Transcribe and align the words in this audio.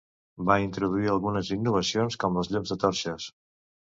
Van 0.45 0.63
introduir 0.67 1.11
algunes 1.11 1.51
innovacions 1.55 2.17
com 2.23 2.39
les 2.39 2.49
llums 2.55 2.73
de 2.75 2.79
torxes. 2.85 3.29